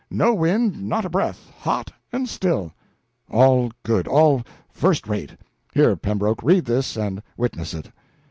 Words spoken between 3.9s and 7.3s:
all first rate. Here, Pembroke, read this, and